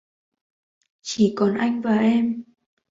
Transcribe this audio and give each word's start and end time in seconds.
Chỉ 1.01 1.33
còn 1.37 1.57
anh 1.57 1.81
và 1.81 1.97
em 1.97 2.43